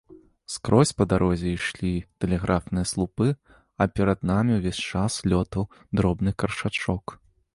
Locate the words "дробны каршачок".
5.99-7.05